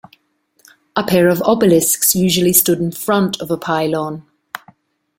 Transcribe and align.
A 0.95 1.03
pair 1.03 1.29
of 1.29 1.43
obelisks 1.43 2.15
usually 2.15 2.53
stood 2.53 2.79
in 2.79 2.91
front 2.91 3.39
of 3.39 3.51
a 3.51 3.57
pylon. 3.57 4.25